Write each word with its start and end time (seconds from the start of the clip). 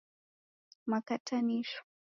Makatanisho 0.89 1.77